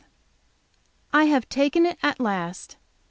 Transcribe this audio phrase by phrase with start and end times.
[1.13, 2.75] I have taken it at last.